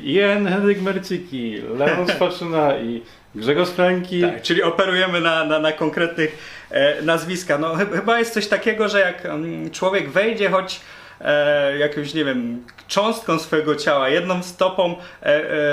Jan 0.04 0.48
Henryk 0.48 0.82
Merciki, 0.82 1.56
Leon 1.78 2.08
Spaczyna 2.08 2.78
i 2.78 3.02
Grzegorz 3.36 3.70
Franki. 3.70 4.22
tak, 4.22 4.42
czyli 4.42 4.64
operujemy 4.64 5.22
na, 5.22 5.44
na, 5.46 5.60
na 5.60 5.72
konkretnych 5.72 6.38
e, 6.72 7.02
nazwiskach. 7.02 7.60
No, 7.60 7.76
chy- 7.76 7.96
chyba 7.96 8.20
jest 8.20 8.34
coś 8.34 8.48
takiego, 8.48 8.90
że 8.90 9.00
jak 9.00 9.26
mm, 9.26 9.70
człowiek 9.72 10.10
wejdzie 10.12 10.50
choć 10.50 10.82
e, 11.22 11.78
jakąś, 11.78 12.14
nie 12.14 12.26
wiem, 12.26 12.64
cząstką 12.88 13.40
swojego 13.40 13.76
ciała, 13.76 14.10
jedną 14.10 14.44
stopą 14.44 14.96
e, 15.24 15.26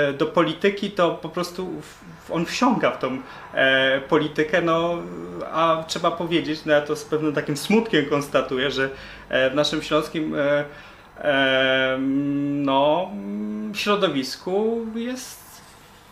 e, 0.09 0.13
do 0.13 0.25
polityki, 0.25 0.91
to 0.91 1.11
po 1.11 1.29
prostu 1.29 1.81
w, 1.81 2.31
on 2.31 2.45
wsiąga 2.45 2.91
w 2.91 2.99
tą 2.99 3.21
e, 3.53 4.01
politykę, 4.01 4.61
no 4.61 4.97
a 5.53 5.83
trzeba 5.87 6.11
powiedzieć, 6.11 6.65
no 6.65 6.73
ja 6.73 6.81
to 6.81 6.95
z 6.95 7.03
pewnym 7.05 7.33
takim 7.33 7.57
smutkiem 7.57 8.05
konstatuję, 8.05 8.71
że 8.71 8.89
e, 9.29 9.49
w 9.49 9.55
naszym 9.55 9.81
śląskim 9.81 10.35
e, 10.35 10.63
e, 11.23 11.97
no, 12.49 13.11
środowisku 13.73 14.85
jest 14.95 15.46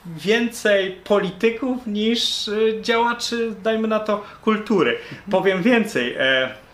więcej 0.07 0.91
polityków 0.91 1.87
niż 1.87 2.47
e, 2.47 2.81
działaczy, 2.81 3.55
dajmy 3.63 3.87
na 3.87 3.99
to, 3.99 4.23
kultury. 4.41 4.97
Powiem 5.31 5.63
więcej. 5.63 6.15
E, 6.19 6.64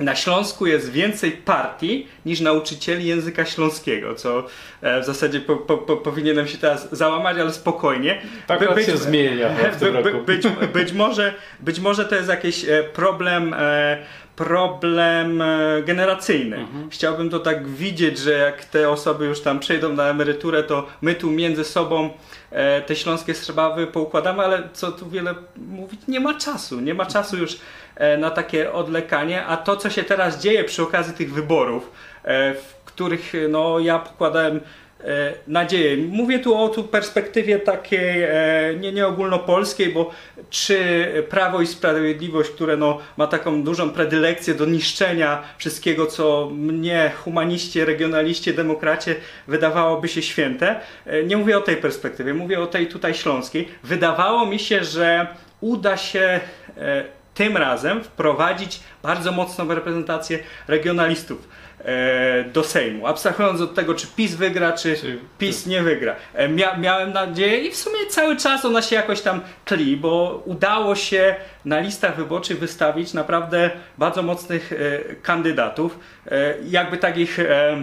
na 0.00 0.16
Śląsku 0.16 0.66
jest 0.66 0.92
więcej 0.92 1.32
partii 1.32 2.06
niż 2.26 2.40
nauczycieli 2.40 3.06
języka 3.06 3.44
śląskiego, 3.44 4.14
co 4.14 4.46
e, 4.82 5.00
w 5.00 5.04
zasadzie 5.04 5.40
po, 5.40 5.56
po, 5.56 5.78
po, 5.78 5.96
powinienem 5.96 6.48
się 6.48 6.58
teraz 6.58 6.88
załamać, 6.92 7.38
ale 7.38 7.52
spokojnie. 7.52 8.22
Tak 8.46 8.74
By- 8.74 8.84
się 8.84 8.96
zmienia 8.96 9.48
w 9.72 9.76
tym 9.76 10.02
by- 10.02 10.12
być, 10.12 10.46
być, 10.72 10.92
może, 10.92 11.34
być 11.60 11.80
może 11.80 12.04
to 12.04 12.14
jest 12.14 12.28
jakiś 12.28 12.64
e, 12.64 12.82
problem, 12.82 13.54
e, 13.58 13.98
problem 14.36 15.42
generacyjny. 15.84 16.56
Mhm. 16.56 16.90
Chciałbym 16.90 17.30
to 17.30 17.38
tak 17.38 17.68
widzieć, 17.68 18.18
że 18.18 18.32
jak 18.32 18.64
te 18.64 18.90
osoby 18.90 19.26
już 19.26 19.40
tam 19.40 19.60
przejdą 19.60 19.92
na 19.92 20.04
emeryturę, 20.04 20.62
to 20.62 20.86
my 21.02 21.14
tu 21.14 21.30
między 21.30 21.64
sobą 21.64 22.10
te 22.86 22.96
śląskie 22.96 23.34
sprawy 23.34 23.86
poukładamy, 23.86 24.42
ale 24.42 24.68
co 24.72 24.92
tu 24.92 25.10
wiele 25.10 25.34
mówić, 25.56 26.00
nie 26.08 26.20
ma 26.20 26.34
czasu. 26.34 26.80
Nie 26.80 26.94
ma 26.94 27.06
czasu 27.06 27.36
już 27.36 27.58
na 28.18 28.30
takie 28.30 28.72
odlekanie, 28.72 29.44
a 29.44 29.56
to, 29.56 29.76
co 29.76 29.90
się 29.90 30.02
teraz 30.04 30.40
dzieje 30.40 30.64
przy 30.64 30.82
okazji 30.82 31.14
tych 31.14 31.32
wyborów, 31.32 31.90
e, 32.24 32.54
w 32.54 32.74
których 32.84 33.34
e, 33.34 33.48
no, 33.48 33.78
ja 33.78 33.98
pokładałem 33.98 34.56
e, 34.56 35.32
nadzieję. 35.46 35.96
Mówię 35.96 36.38
tu 36.38 36.54
o 36.54 36.68
tu 36.68 36.84
perspektywie 36.84 37.58
takiej 37.58 38.22
e, 38.22 38.30
nie, 38.80 38.92
nie 38.92 39.06
ogólnopolskiej, 39.06 39.88
bo 39.88 40.10
czy 40.50 40.78
Prawo 41.28 41.60
i 41.60 41.66
Sprawiedliwość, 41.66 42.50
które 42.50 42.76
no, 42.76 42.98
ma 43.16 43.26
taką 43.26 43.62
dużą 43.62 43.90
predylekcję 43.90 44.54
do 44.54 44.66
niszczenia 44.66 45.42
wszystkiego, 45.58 46.06
co 46.06 46.50
mnie, 46.52 47.12
humaniście, 47.24 47.84
regionaliście, 47.84 48.52
demokracie, 48.52 49.16
wydawałoby 49.48 50.08
się 50.08 50.22
święte. 50.22 50.80
E, 51.06 51.22
Nie 51.22 51.36
mówię 51.36 51.58
o 51.58 51.60
tej 51.60 51.76
perspektywie, 51.76 52.34
mówię 52.34 52.60
o 52.60 52.66
tej 52.66 52.86
tutaj 52.86 53.14
śląskiej. 53.14 53.68
Wydawało 53.82 54.46
mi 54.46 54.58
się, 54.58 54.84
że 54.84 55.26
uda 55.60 55.96
się 55.96 56.40
e, 56.78 57.04
tym 57.34 57.56
razem 57.56 58.04
wprowadzić 58.04 58.80
bardzo 59.02 59.32
mocną 59.32 59.74
reprezentację 59.74 60.38
regionalistów 60.68 61.48
e, 61.84 62.44
do 62.44 62.64
Sejmu. 62.64 63.06
Abstrahując 63.06 63.60
od 63.60 63.74
tego, 63.74 63.94
czy 63.94 64.06
PiS 64.06 64.34
wygra, 64.34 64.72
czy 64.72 64.96
Czy- 64.96 65.18
PiS 65.38 65.66
nie 65.66 65.82
wygra. 65.82 66.16
E, 66.34 66.48
Mia, 66.48 66.76
miałem 66.76 67.12
nadzieję 67.12 67.58
i 67.58 67.70
w 67.70 67.76
sumie 67.76 68.06
cały 68.08 68.36
czas 68.36 68.64
ona 68.64 68.82
się 68.82 68.96
jakoś 68.96 69.20
tam 69.20 69.40
tli, 69.64 69.96
bo 69.96 70.42
udało 70.44 70.94
się 70.94 71.36
na 71.64 71.80
listach 71.80 72.16
wyborczych 72.16 72.58
wystawić 72.58 73.12
naprawdę 73.12 73.70
bardzo 73.98 74.22
mocnych 74.22 74.72
e, 74.72 75.14
kandydatów. 75.14 75.98
Jakby 76.64 76.96
takich 76.96 77.38
e, 77.40 77.82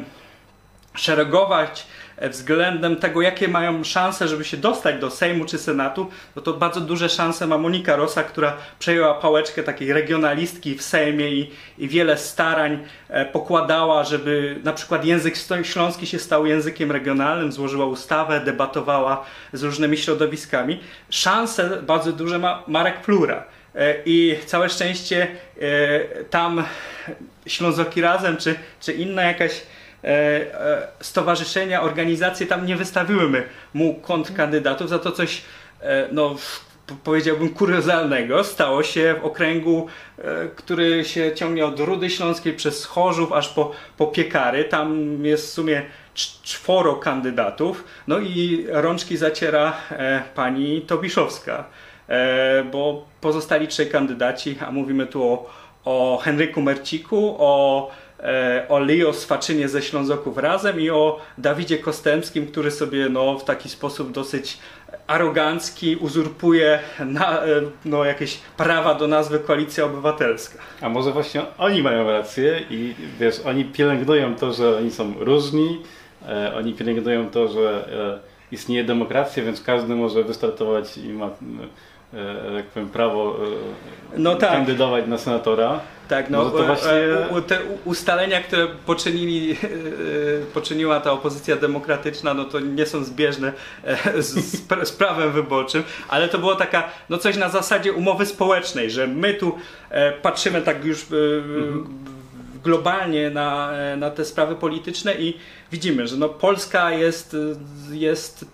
szeregować 0.96 1.86
względem 2.30 2.96
tego, 2.96 3.22
jakie 3.22 3.48
mają 3.48 3.84
szanse, 3.84 4.28
żeby 4.28 4.46
się 4.46 4.58
dostać 4.58 5.02
do 5.02 5.10
Sejmu 5.10 5.46
czy 5.46 5.58
Senatu, 5.58 6.10
no 6.36 6.42
to 6.42 6.54
bardzo 6.54 6.82
duże 6.82 7.10
szanse 7.10 7.48
ma 7.48 7.58
Monika 7.58 7.96
Rosa, 7.96 8.24
która 8.24 8.58
przejęła 8.80 9.14
pałeczkę 9.14 9.64
takiej 9.64 9.94
regionalistki 9.94 10.76
w 10.76 10.82
Sejmie 10.82 11.30
i, 11.32 11.52
i 11.78 11.88
wiele 11.88 12.18
starań 12.18 12.80
e, 13.10 13.26
pokładała, 13.26 14.04
żeby 14.04 14.60
na 14.64 14.74
przykład 14.74 15.06
język 15.06 15.36
śląski 15.64 16.08
się 16.08 16.20
stał 16.20 16.46
językiem 16.46 16.92
regionalnym, 16.92 17.52
złożyła 17.52 17.86
ustawę, 17.86 18.40
debatowała 18.40 19.26
z 19.54 19.64
różnymi 19.64 19.98
środowiskami. 19.98 20.80
Szanse 21.10 21.82
bardzo 21.82 22.12
duże 22.12 22.40
ma 22.40 22.64
Marek 22.68 23.02
Plura. 23.02 23.44
E, 23.76 23.96
I 24.06 24.38
całe 24.46 24.70
szczęście 24.70 25.28
e, 25.62 26.24
tam 26.24 26.64
Ślązoki 27.48 28.02
Razem, 28.02 28.38
czy, 28.38 28.56
czy 28.80 28.94
inna 28.94 29.22
jakaś 29.22 29.52
e, 29.52 29.56
e, 29.56 29.81
stowarzyszenia, 31.02 31.82
organizacje 31.82 32.48
tam 32.48 32.66
nie 32.66 32.76
wystawiły 32.76 33.44
mu 33.74 33.94
kontrkandydatów, 33.94 34.90
za 34.90 35.00
to 35.00 35.12
coś 35.12 35.42
e, 35.82 36.08
no, 36.12 36.36
powiedziałbym 37.04 37.50
kuriozalnego 37.50 38.44
stało 38.44 38.84
się 38.84 39.16
w 39.22 39.26
okręgu, 39.26 39.88
e, 40.18 40.48
który 40.56 41.06
się 41.06 41.36
ciągnie 41.36 41.66
od 41.66 41.80
Rudy 41.80 42.10
Śląskiej 42.10 42.54
przez 42.54 42.86
Chorzów 42.86 43.32
aż 43.32 43.50
po, 43.50 43.72
po 43.98 44.08
Piekary. 44.08 44.64
Tam 44.64 45.18
jest 45.26 45.48
w 45.48 45.50
sumie 45.50 45.82
cz- 46.16 46.42
czworo 46.44 46.96
kandydatów, 46.96 47.84
no 48.08 48.20
i 48.20 48.66
rączki 48.70 49.18
zaciera 49.18 49.74
e, 49.92 50.24
pani 50.36 50.82
Tobiszowska, 50.82 51.66
e, 52.08 52.64
bo 52.64 53.06
pozostali 53.22 53.68
trzej 53.68 53.90
kandydaci, 53.90 54.58
a 54.68 54.72
mówimy 54.72 55.08
tu 55.08 55.24
o, 55.24 55.50
o 55.86 56.18
Henryku 56.24 56.62
Merciku, 56.62 57.36
o 57.40 57.88
e, 57.90 58.11
o 58.70 58.80
Leo 58.80 59.14
Swaczynie 59.14 59.70
ze 59.70 59.82
Ślązoków 59.82 60.38
razem 60.38 60.82
i 60.82 60.90
o 60.90 61.20
Dawidzie 61.38 61.78
Kostępskim, 61.78 62.48
który 62.48 62.72
sobie 62.72 63.10
no, 63.10 63.40
w 63.40 63.44
taki 63.44 63.70
sposób 63.70 64.12
dosyć 64.12 64.58
arogancki 65.08 65.96
uzurpuje 65.96 66.80
na, 67.06 67.44
e, 67.44 67.48
no, 67.86 68.06
jakieś 68.06 68.40
prawa 68.58 68.96
do 68.96 69.08
nazwy 69.08 69.40
Koalicja 69.40 69.86
Obywatelska. 69.86 70.60
A 70.82 70.90
może 70.90 71.12
właśnie 71.12 71.42
oni 71.58 71.84
mają 71.84 72.12
rację 72.12 72.62
i 72.70 72.96
wiesz, 73.20 73.40
oni 73.46 73.66
pielęgnują 73.66 74.36
to, 74.36 74.54
że 74.54 74.78
oni 74.78 74.92
są 74.92 75.14
różni, 75.20 75.82
e, 76.28 76.56
oni 76.56 76.74
pielęgnują 76.74 77.30
to, 77.30 77.48
że 77.48 77.90
e, 78.52 78.56
istnieje 78.56 78.84
demokracja, 78.84 79.44
więc 79.44 79.62
każdy 79.62 79.96
może 79.96 80.24
wystartować 80.24 80.98
i 80.98 81.10
ma, 81.10 81.26
e, 81.26 81.30
jak 82.56 82.66
powiem, 82.66 82.90
prawo 82.90 83.36
e, 84.14 84.20
No 84.20 84.36
tak. 84.36 84.52
kandydować 84.52 85.08
na 85.08 85.18
senatora. 85.18 85.80
Tak, 86.10 86.30
no 86.30 86.38
Może 86.44 86.52
to 86.52 86.64
e, 86.64 86.68
właśnie- 86.68 86.92
e, 87.38 87.42
te 87.42 87.60
ustalenia, 87.86 88.42
które 88.42 88.68
poczynili, 88.86 89.52
e, 89.52 89.58
poczyniła 90.54 91.00
ta 91.00 91.12
opozycja 91.12 91.56
demokratyczna, 91.56 92.34
no 92.34 92.46
to 92.46 92.60
nie 92.60 92.86
są 92.86 93.04
zbieżne 93.04 93.54
e, 93.84 94.22
z, 94.22 94.28
z 94.34 94.68
pra- 94.68 94.86
z 94.86 94.92
prawem 94.92 95.32
wyborczym, 95.32 95.84
ale 96.08 96.28
to 96.30 96.38
było 96.38 96.56
taka, 96.56 96.84
no 97.10 97.18
coś 97.18 97.38
na 97.38 97.50
zasadzie 97.50 97.94
umowy 97.94 98.26
społecznej, 98.26 98.92
że 98.92 99.08
my 99.08 99.34
tu 99.34 99.58
e, 99.90 100.12
patrzymy 100.12 100.62
tak 100.62 100.86
już 100.86 101.02
e, 101.02 101.06
globalnie 102.64 103.30
na, 103.30 103.72
e, 103.74 103.98
na 103.98 104.12
te 104.12 104.26
sprawy 104.26 104.56
polityczne 104.56 105.16
i 105.16 105.38
widzimy, 105.72 106.08
że 106.08 106.18
no 106.18 106.30
Polska 106.30 106.92
jest, 106.92 107.36
jest 107.92 108.46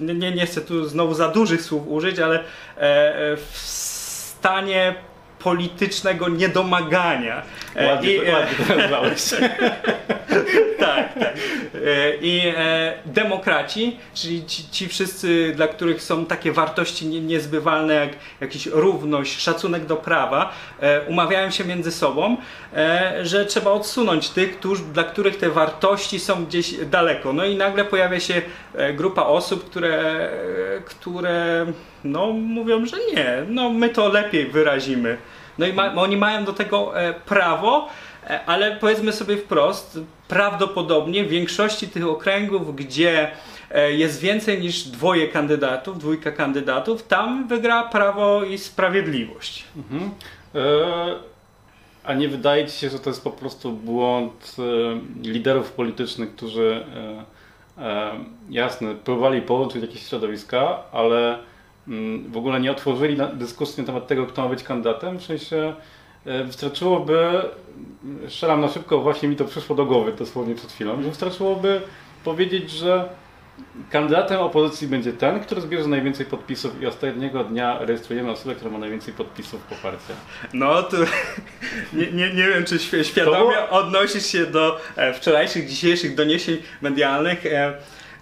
nie, 0.00 0.32
nie, 0.32 0.46
chcę 0.46 0.60
tu 0.60 0.84
znowu 0.84 1.14
za 1.14 1.28
dużych 1.28 1.62
słów 1.62 1.88
użyć, 1.88 2.18
ale 2.18 2.38
e, 2.38 2.44
w 3.36 3.56
stanie 3.56 4.94
politycznego 5.38 6.28
niedomagania. 6.28 7.42
E, 7.74 7.86
Ładnie, 7.86 8.12
i, 8.12 8.28
e, 8.28 8.32
ładnie 8.32 8.66
to 8.66 8.76
nazwałeś. 8.76 9.22
tak, 10.80 11.14
tak. 11.14 11.34
E, 11.74 12.16
I 12.20 12.42
demokraci, 13.06 13.96
czyli 14.14 14.46
ci, 14.46 14.70
ci 14.70 14.88
wszyscy, 14.88 15.52
dla 15.56 15.68
których 15.68 16.02
są 16.02 16.26
takie 16.26 16.52
wartości 16.52 17.06
nie, 17.06 17.20
niezbywalne 17.20 17.94
jak 17.94 18.10
jakiś 18.40 18.66
równość, 18.66 19.40
szacunek 19.40 19.86
do 19.86 19.96
prawa, 19.96 20.52
umawiają 21.08 21.50
się 21.50 21.64
między 21.64 21.92
sobą, 21.92 22.36
że 23.22 23.46
trzeba 23.46 23.70
odsunąć 23.70 24.30
tych, 24.30 24.58
którzy, 24.58 24.82
dla 24.84 25.04
których 25.04 25.36
te 25.36 25.50
wartości 25.50 26.20
są 26.20 26.44
gdzieś 26.44 26.72
daleko. 26.86 27.32
No 27.32 27.44
i 27.44 27.56
nagle 27.56 27.84
pojawia 27.84 28.20
się 28.20 28.42
grupa 28.94 29.22
osób, 29.22 29.70
które, 29.70 30.28
które 30.84 31.66
no, 32.04 32.32
mówią, 32.32 32.86
że 32.86 32.96
nie, 33.14 33.42
no 33.48 33.70
my 33.70 33.88
to 33.88 34.08
lepiej 34.08 34.46
wyrazimy. 34.46 35.16
No 35.58 35.66
i 35.66 35.72
ma, 35.72 35.94
oni 35.94 36.16
mają 36.16 36.44
do 36.44 36.52
tego 36.52 37.00
e, 37.00 37.14
prawo, 37.14 37.88
e, 38.24 38.40
ale 38.46 38.76
powiedzmy 38.76 39.12
sobie 39.12 39.36
wprost, 39.36 40.00
prawdopodobnie 40.28 41.24
w 41.24 41.28
większości 41.28 41.88
tych 41.88 42.06
okręgów, 42.06 42.76
gdzie 42.76 43.30
e, 43.70 43.92
jest 43.92 44.20
więcej 44.20 44.60
niż 44.60 44.82
dwoje 44.82 45.28
kandydatów, 45.28 45.98
dwójka 45.98 46.32
kandydatów, 46.32 47.02
tam 47.02 47.48
wygra 47.48 47.82
Prawo 47.82 48.44
i 48.44 48.58
Sprawiedliwość. 48.58 49.64
Mhm. 49.76 50.10
E, 50.54 51.28
a 52.04 52.14
nie 52.14 52.28
wydaje 52.28 52.66
Ci 52.66 52.78
się, 52.78 52.90
że 52.90 52.98
to 52.98 53.10
jest 53.10 53.24
po 53.24 53.30
prostu 53.30 53.72
błąd 53.72 54.56
e, 54.58 54.62
liderów 55.28 55.72
politycznych, 55.72 56.36
którzy 56.36 56.84
e, 57.78 58.10
jasne, 58.50 58.94
próbowali 58.94 59.42
połączyć 59.42 59.82
jakieś 59.82 60.08
środowiska, 60.08 60.82
ale 60.92 61.38
w 62.28 62.36
ogóle 62.36 62.60
nie 62.60 62.70
otworzyli 62.70 63.16
dyskusji 63.34 63.80
na 63.80 63.86
temat 63.86 64.06
tego, 64.06 64.26
kto 64.26 64.42
ma 64.42 64.48
być 64.48 64.62
kandydatem? 64.62 65.18
W 65.18 65.24
sensie 65.24 65.74
e, 66.24 66.44
wystarczyłoby, 66.44 67.42
strzelam 68.28 68.60
na 68.60 68.68
szybko, 68.68 68.98
właśnie 68.98 69.28
mi 69.28 69.36
to 69.36 69.44
przyszło 69.44 69.76
do 69.76 69.86
głowy 69.86 70.12
dosłownie 70.12 70.54
przed 70.54 70.72
chwilą, 70.72 71.02
że 71.02 71.08
wystarczyłoby 71.08 71.80
powiedzieć, 72.24 72.70
że 72.70 73.08
Kandydatem 73.90 74.40
opozycji 74.40 74.88
będzie 74.88 75.12
ten, 75.12 75.40
który 75.40 75.60
zbierze 75.60 75.88
najwięcej 75.88 76.26
podpisów 76.26 76.82
i 76.82 76.86
ostatniego 76.86 77.44
dnia 77.44 77.78
rejestrujemy 77.80 78.30
osobę, 78.30 78.54
która 78.54 78.70
ma 78.70 78.78
najwięcej 78.78 79.14
podpisów 79.14 79.62
poparcia. 79.62 80.14
No 80.52 80.82
to 80.82 80.96
nie, 81.92 82.12
nie, 82.12 82.34
nie 82.34 82.48
wiem, 82.48 82.64
czy 82.64 82.76
świ- 82.76 83.04
świadomie 83.04 83.68
odnosisz 83.70 84.26
się 84.26 84.46
do 84.46 84.80
e, 84.96 85.14
wczorajszych, 85.14 85.68
dzisiejszych 85.68 86.14
doniesień 86.14 86.56
medialnych. 86.82 87.46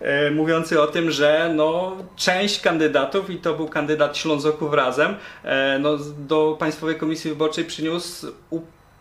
E, 0.00 0.30
mówiący 0.30 0.80
o 0.80 0.86
tym, 0.86 1.10
że 1.10 1.52
no, 1.54 1.96
część 2.16 2.60
kandydatów, 2.60 3.30
i 3.30 3.36
to 3.36 3.54
był 3.54 3.68
kandydat 3.68 4.16
Ślązoków 4.16 4.74
razem, 4.74 5.14
e, 5.44 5.78
no, 5.78 5.96
do 6.18 6.56
Państwowej 6.58 6.96
Komisji 6.96 7.30
Wyborczej 7.30 7.64
przyniósł 7.64 8.26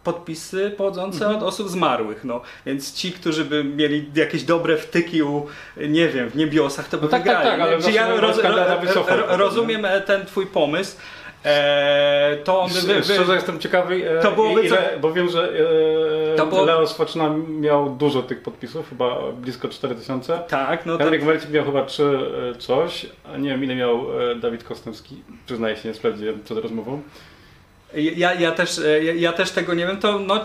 podpisy 0.04 0.74
pochodzące 0.78 1.28
od 1.28 1.44
osób 1.44 1.70
zmarłych. 1.70 2.24
No. 2.24 2.42
Więc 2.66 2.94
ci, 2.94 3.12
którzy 3.12 3.46
by 3.46 3.64
mieli 3.64 4.12
jakieś 4.16 4.44
dobre 4.44 4.78
wtyki 4.78 5.24
u, 5.24 5.48
nie 5.78 6.10
wiem, 6.10 6.30
w 6.30 6.36
niebiosach, 6.36 6.90
to 6.90 6.98
by 6.98 7.04
No 7.04 7.10
tak, 7.10 7.24
tak, 7.24 7.38
wygrali. 7.38 7.60
tak, 7.60 7.70
ale 7.70 7.82
Czy 7.82 7.92
ja 7.92 8.16
roz, 8.16 8.40
kandydata 8.40 8.76
ro, 8.76 8.82
wycofał 8.82 9.18
ro, 9.18 9.24
potem, 9.24 9.40
rozumiem 9.40 9.86
e, 9.86 10.02
ten 10.02 10.26
twój 10.26 10.48
pomysł. 10.48 10.98
E, 11.46 12.38
to 12.44 12.60
on 12.62 12.70
by, 12.70 13.04
Szczerze 13.04 13.36
jestem 13.36 13.60
ciekawy, 13.60 14.10
e, 14.20 14.22
To 14.22 14.32
byłoby 14.32 14.64
ile, 14.64 14.98
bo 15.02 15.14
wiem, 15.14 15.30
że 15.30 15.52
e, 16.34 16.36
To 16.36 16.46
było- 16.46 16.66
Leo 16.66 16.88
Swaczyna 16.88 17.30
miał 17.48 17.90
dużo 17.90 18.22
tych 18.24 18.42
podpisów, 18.44 18.90
chyba 18.90 19.32
blisko 19.32 19.70
4000. 19.70 20.40
tak, 20.48 20.86
no 20.86 20.98
to, 20.98 21.04
Henryk 21.04 21.24
Mercik 21.24 21.50
miał 21.50 21.66
chyba 21.66 21.86
3 21.86 22.04
e, 22.04 22.56
coś, 22.60 23.06
a 23.34 23.38
nie 23.38 23.50
wiem 23.50 23.64
ile 23.64 23.76
miał 23.76 24.06
Dawid 24.42 24.64
Kosnowski. 24.64 25.16
Przyznaję 25.46 25.76
się, 25.76 25.90
nie 25.90 25.96
sprawdziłem 25.96 26.44
przed 26.44 26.58
rozmową. 26.58 27.02
Ja, 27.94 28.34
ja, 28.34 28.52
też, 28.52 28.82
ja, 29.04 29.14
ja 29.14 29.34
też 29.34 29.52
tego 29.52 29.74
nie 29.74 29.88
wiem, 29.88 29.98
to 29.98 30.20
no, 30.20 30.44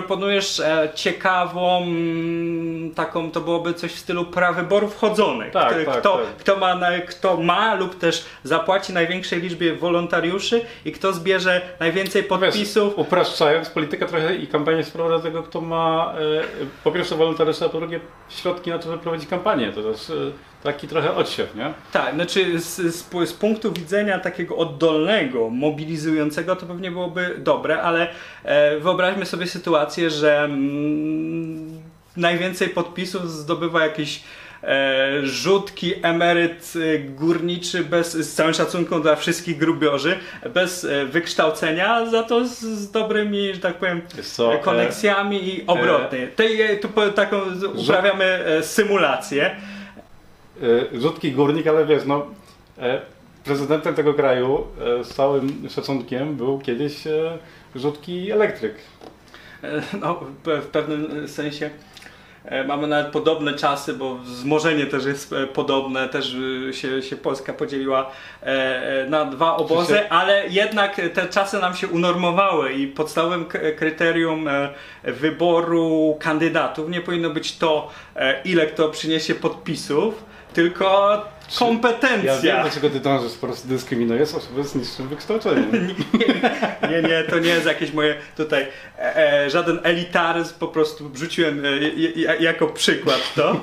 proponujesz 0.00 0.60
e, 0.60 0.88
ciekawą 0.94 1.82
mm, 1.82 2.94
taką, 2.94 3.30
to 3.30 3.40
byłoby 3.40 3.74
coś 3.74 3.92
w 3.92 3.98
stylu 3.98 4.24
prawyborów 4.24 4.96
chodzonych. 4.98 5.52
Tak, 5.52 5.74
kto, 5.82 5.90
tak, 5.92 6.00
kto, 6.00 6.18
tak. 6.18 6.26
Kto, 6.36 6.56
ma, 6.56 6.74
na- 6.74 7.00
kto 7.00 7.36
ma 7.36 7.74
lub 7.74 7.98
też 7.98 8.24
zapłaci 8.44 8.92
największej 8.92 9.40
liczbie 9.40 9.74
wolontariuszy 9.74 10.60
i 10.84 10.92
kto 10.92 11.12
zbierze 11.12 11.60
najwięcej 11.80 12.22
podpisów. 12.22 12.98
Upraszczając, 12.98 13.70
polityka 13.70 14.06
trochę 14.06 14.34
i 14.36 14.46
kampanię 14.46 14.84
sprowadza 14.84 15.16
do 15.16 15.22
tego, 15.22 15.42
kto 15.42 15.60
ma 15.60 16.14
e, 16.42 16.44
po 16.84 16.92
pierwsze 16.92 17.14
wolontariusze, 17.14 17.64
a 17.64 17.68
po 17.68 17.78
drugie 17.78 18.00
środki 18.28 18.70
na 18.70 18.78
to, 18.78 18.90
żeby 18.90 18.98
prowadzić 19.02 19.28
kampanię. 19.28 19.72
To 19.72 19.80
jest 19.80 20.10
e, 20.10 20.14
taki 20.62 20.88
trochę 20.88 21.14
odsiew, 21.14 21.54
nie? 21.54 21.72
Tak, 21.92 22.14
znaczy 22.14 22.60
z, 22.60 22.76
z, 22.76 23.28
z 23.28 23.32
punktu 23.32 23.72
widzenia 23.72 24.18
takiego 24.18 24.56
oddolnego, 24.56 25.50
mobilizującego 25.50 26.56
to 26.56 26.66
pewnie 26.66 26.90
byłoby 26.90 27.34
dobre, 27.38 27.82
ale 27.82 28.08
e, 28.44 28.78
wyobraźmy 28.80 29.26
sobie 29.26 29.46
sytuację, 29.46 29.85
że 30.10 30.44
mm, 30.44 31.68
najwięcej 32.16 32.68
podpisów 32.68 33.30
zdobywa 33.30 33.82
jakiś 33.82 34.22
e, 34.62 35.10
rzutki 35.22 35.94
emeryt 36.02 36.72
e, 36.94 36.98
górniczy 36.98 37.84
bez, 37.84 38.12
z 38.12 38.34
całym 38.34 38.54
szacunkiem 38.54 39.02
dla 39.02 39.16
wszystkich 39.16 39.58
grubiorzy, 39.58 40.18
bez 40.54 40.84
e, 40.84 41.06
wykształcenia, 41.06 42.06
za 42.06 42.22
to 42.22 42.46
z, 42.46 42.58
z 42.60 42.90
dobrymi, 42.90 43.54
że 43.54 43.60
tak 43.60 43.74
powiem, 43.74 44.02
co, 44.22 44.54
e, 44.54 44.58
koneksjami 44.58 45.48
i 45.48 45.66
obrotnie. 45.66 46.26
Tej, 46.26 46.62
e, 46.62 46.76
tu 46.76 46.88
po- 46.88 47.08
taką 47.10 47.40
uprawiamy 47.76 48.24
e, 48.24 48.62
symulację. 48.62 49.56
e, 50.94 51.00
rzutki 51.00 51.32
górnik, 51.32 51.66
ale 51.66 51.86
wiesz, 51.86 52.02
no 52.06 52.26
e, 52.78 53.00
prezydentem 53.44 53.94
tego 53.94 54.14
kraju 54.14 54.66
e, 55.00 55.04
z 55.04 55.08
całym 55.08 55.68
szacunkiem 55.70 56.36
był 56.36 56.58
kiedyś 56.58 57.06
e, 57.06 57.38
rzutki 57.74 58.30
elektryk. 58.32 58.74
E, 59.64 59.82
No, 60.00 60.20
w 60.44 60.66
pewnym 60.66 61.28
sensie 61.28 61.70
e, 62.44 62.64
mamy 62.64 62.86
nawet 62.86 63.12
podobne 63.12 63.54
czasy, 63.54 63.92
bo 63.92 64.14
wzmożenie 64.14 64.86
też 64.86 65.04
jest 65.04 65.32
e, 65.32 65.46
podobne, 65.46 66.08
też 66.08 66.36
się, 66.72 67.02
się 67.02 67.16
Polska 67.16 67.52
podzieliła 67.52 68.10
na 69.08 69.24
dwa 69.24 69.56
obozy, 69.56 70.10
ale 70.10 70.48
jednak 70.48 71.00
te 71.14 71.28
czasy 71.28 71.58
nam 71.58 71.74
się 71.74 71.88
unormowały 71.88 72.72
i 72.72 72.86
podstawowym 72.86 73.46
kryterium 73.76 74.48
wyboru 75.04 76.16
kandydatów 76.20 76.90
nie 76.90 77.00
powinno 77.00 77.30
być 77.30 77.58
to, 77.58 77.90
ile 78.44 78.66
kto 78.66 78.88
przyniesie 78.88 79.34
podpisów, 79.34 80.24
tylko 80.52 81.22
kompetencja. 81.58 82.34
Ja 82.34 82.40
wiem, 82.40 82.62
dlaczego 82.62 82.90
ty 82.90 83.00
dążysz, 83.00 83.32
po 83.32 83.46
prostu 83.46 83.68
dyskryminujesz 83.68 84.34
osoby 84.34 84.64
z 84.64 84.74
niższym 84.74 85.08
wykształceniem. 85.08 85.70
Nie, 86.90 87.02
nie, 87.02 87.24
to 87.24 87.38
nie 87.38 87.48
jest 87.48 87.66
jakieś 87.66 87.92
moje 87.92 88.14
tutaj 88.36 88.66
e, 88.98 89.16
e, 89.16 89.50
żaden 89.50 89.80
elitaryzm, 89.82 90.54
po 90.58 90.68
prostu 90.68 91.08
wrzuciłem 91.08 91.62
e, 91.64 92.36
jako 92.40 92.66
przykład 92.66 93.34
to, 93.34 93.60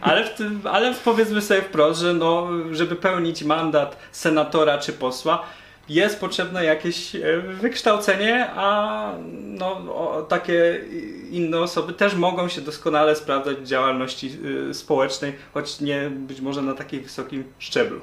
ale, 0.00 0.24
w 0.24 0.34
tym, 0.34 0.60
ale 0.64 0.94
powiedzmy 1.04 1.42
sobie 1.42 1.62
wprost, 1.62 2.00
że 2.00 2.14
no, 2.14 2.48
żeby 2.72 2.96
pełnić 2.96 3.42
mandat 3.42 3.96
senatora 4.12 4.78
czy 4.78 4.92
posła 4.92 5.46
jest 5.88 6.20
potrzebne 6.20 6.64
jakieś 6.64 7.14
e, 7.14 7.40
wykształcenie, 7.40 8.50
a 8.56 9.12
no, 9.32 9.82
takie 10.28 10.84
inne 11.30 11.60
osoby 11.60 11.92
też 11.92 12.14
mogą 12.14 12.48
się 12.48 12.60
doskonale 12.60 13.16
sprawdzać 13.16 13.56
w 13.56 13.66
działalności 13.66 14.38
e, 14.70 14.74
społecznej, 14.74 15.32
choć 15.54 15.80
nie 15.80 16.10
być 16.10 16.40
może 16.40 16.62
na 16.62 16.74
takim 16.74 17.02
wysokim 17.02 17.44
szczeblu. 17.58 18.00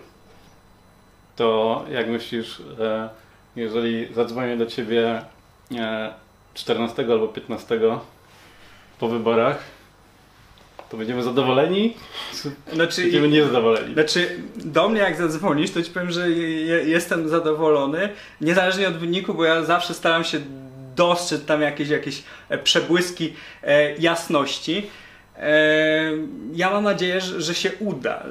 To 1.35 1.85
jak 1.91 2.07
myślisz, 2.07 2.61
e, 2.79 3.09
jeżeli 3.55 4.13
zadzwonię 4.13 4.57
do 4.57 4.65
ciebie 4.65 5.21
e, 5.75 6.13
14 6.53 7.05
albo 7.11 7.27
15 7.27 7.79
po 8.99 9.07
wyborach, 9.07 9.63
to 10.93 10.97
będziemy 10.97 11.23
zadowoleni? 11.23 11.93
Czy 12.43 12.51
Znaczy, 12.75 13.01
będziemy 13.01 13.27
niezadowoleni? 13.27 13.93
Znaczy, 13.93 14.39
do 14.55 14.89
mnie 14.89 14.99
jak 15.01 15.15
zadzwonisz, 15.17 15.71
to 15.71 15.81
ci 15.81 15.91
powiem, 15.91 16.11
że 16.11 16.29
je, 16.29 16.61
je- 16.65 16.83
jestem 16.83 17.29
zadowolony, 17.29 18.09
niezależnie 18.41 18.87
od 18.87 18.97
wyniku, 18.97 19.33
bo 19.33 19.45
ja 19.45 19.63
zawsze 19.63 19.93
staram 19.93 20.23
się 20.23 20.39
dostrzec 20.95 21.45
tam 21.45 21.61
jakieś, 21.61 21.89
jakieś 21.89 22.23
e, 22.49 22.57
przebłyski 22.57 23.33
e, 23.63 23.95
jasności. 23.95 24.87
E, 25.37 26.11
ja 26.53 26.69
mam 26.69 26.83
nadzieję, 26.83 27.21
że, 27.21 27.41
że 27.41 27.53
się 27.55 27.71
uda, 27.79 28.23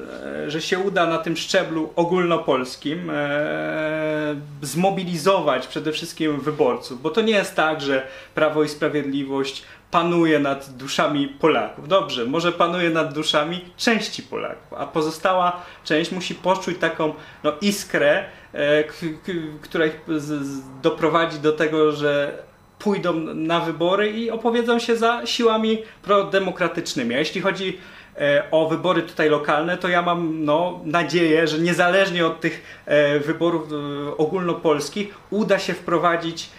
że 0.48 0.62
się 0.62 0.78
uda 0.78 1.06
na 1.06 1.18
tym 1.18 1.36
szczeblu 1.36 1.92
ogólnopolskim 1.96 3.10
e, 3.10 4.36
zmobilizować 4.62 5.66
przede 5.66 5.92
wszystkim 5.92 6.40
wyborców, 6.40 7.02
bo 7.02 7.10
to 7.10 7.20
nie 7.20 7.32
jest 7.32 7.54
tak, 7.54 7.80
że 7.80 8.06
Prawo 8.34 8.62
i 8.64 8.68
Sprawiedliwość 8.68 9.62
panuje 9.92 10.38
nad 10.38 10.70
duszami 10.70 11.28
Polaków. 11.28 11.88
Dobrze, 11.88 12.24
może 12.24 12.52
panuje 12.52 12.90
nad 12.90 13.14
duszami 13.14 13.60
części 13.76 14.22
Polaków, 14.22 14.78
a 14.78 14.86
pozostała 14.86 15.62
część 15.84 16.12
musi 16.12 16.34
poczuć 16.34 16.78
taką 16.78 17.14
no, 17.44 17.52
iskrę, 17.60 18.24
e, 18.52 18.84
k- 18.84 18.92
k- 19.26 19.32
która 19.62 19.86
ich 19.86 20.00
z, 20.08 20.46
z, 20.46 20.60
doprowadzi 20.82 21.38
do 21.38 21.52
tego, 21.52 21.92
że 21.92 22.38
pójdą 22.78 23.12
na 23.34 23.60
wybory 23.60 24.10
i 24.10 24.30
opowiedzą 24.30 24.78
się 24.78 24.96
za 24.96 25.26
siłami 25.26 25.78
prodemokratycznymi. 26.02 27.14
A 27.14 27.18
jeśli 27.18 27.40
chodzi 27.40 27.78
e, 28.20 28.42
o 28.50 28.68
wybory 28.68 29.02
tutaj 29.02 29.28
lokalne, 29.28 29.76
to 29.76 29.88
ja 29.88 30.02
mam 30.02 30.44
no, 30.44 30.80
nadzieję, 30.84 31.46
że 31.46 31.58
niezależnie 31.58 32.26
od 32.26 32.40
tych 32.40 32.82
e, 32.86 33.20
wyborów 33.20 33.62
e, 33.72 34.16
ogólnopolskich 34.16 35.14
uda 35.30 35.58
się 35.58 35.74
wprowadzić 35.74 36.50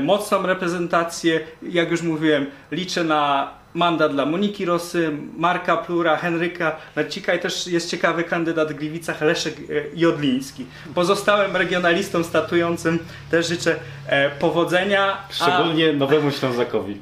mocną 0.00 0.42
reprezentację. 0.42 1.40
Jak 1.62 1.90
już 1.90 2.02
mówiłem, 2.02 2.46
liczę 2.72 3.04
na 3.04 3.50
mandat 3.76 4.12
dla 4.12 4.26
Moniki 4.26 4.64
Rosy, 4.64 5.12
Marka 5.36 5.76
Plura, 5.76 6.16
Henryka 6.16 6.76
Narcika 6.96 7.34
i 7.34 7.38
też 7.38 7.66
jest 7.66 7.90
ciekawy 7.90 8.24
kandydat 8.24 8.72
w 8.72 8.74
Gliwicach, 8.74 9.20
Leszek 9.20 9.54
e, 9.58 9.62
Jodliński. 9.94 10.66
Pozostałym 10.94 11.56
regionalistom 11.56 12.24
statującym 12.24 12.98
też 13.30 13.48
życzę 13.48 13.76
e, 14.06 14.30
powodzenia. 14.30 15.18
a 15.28 15.32
Szczególnie 15.32 15.92
Nowemu 15.92 16.30
Ślązakowi. 16.30 16.96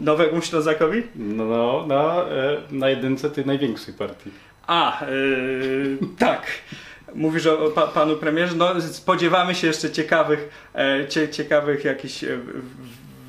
Nowemu 0.00 0.42
Ślązakowi? 0.42 1.02
No, 1.14 1.44
no 1.44 1.86
na, 1.86 2.22
e, 2.22 2.56
na 2.70 2.88
jedynce 2.88 3.30
tej 3.30 3.46
największej 3.46 3.94
partii. 3.94 4.30
A, 4.66 5.04
yy, 5.10 5.98
tak. 6.18 6.46
Mówisz 7.16 7.46
o 7.46 7.70
pa, 7.70 7.86
panu 7.86 8.16
premierze. 8.16 8.54
No, 8.56 8.80
spodziewamy 8.80 9.54
się 9.54 9.66
jeszcze 9.66 9.90
ciekawych, 9.90 10.48
e, 10.74 11.08
cie, 11.08 11.28
ciekawych 11.28 11.84
jakichś 11.84 12.24
e, 12.24 12.38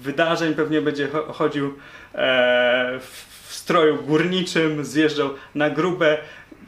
wydarzeń. 0.02 0.54
Pewnie 0.54 0.82
będzie 0.82 1.08
cho- 1.08 1.34
chodził 1.34 1.74
e, 2.16 3.00
w, 3.00 3.54
stroju 3.54 4.04
górniczym, 4.04 4.86
zjeżdżał 4.86 5.30
na 5.56 5.70
grubę. 5.70 6.18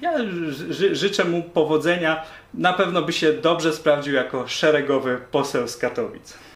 Ja 0.02 0.12
ży, 0.60 0.96
życzę 0.96 1.26
mu 1.26 1.44
powodzenia. 1.44 2.24
Na 2.54 2.74
pewno 2.74 3.02
by 3.02 3.14
się 3.14 3.34
dobrze 3.34 3.74
sprawdził 3.74 4.14
jako 4.14 4.48
szeregowy 4.48 5.18
poseł 5.32 5.68
z 5.68 5.78
Katowic. 5.78 6.34